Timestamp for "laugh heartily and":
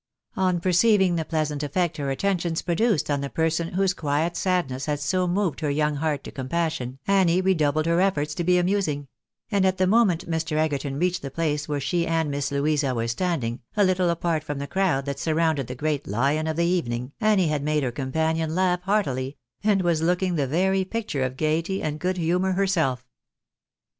18.55-19.83